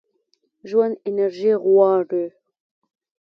[0.69, 2.25] ژوند انرژي غواړي.